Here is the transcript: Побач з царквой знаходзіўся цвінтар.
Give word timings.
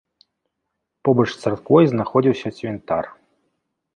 Побач 1.09 1.25
з 1.33 1.37
царквой 1.43 1.85
знаходзіўся 1.91 2.49
цвінтар. 2.61 3.05